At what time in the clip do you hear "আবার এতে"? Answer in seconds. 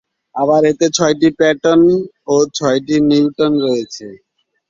0.35-0.85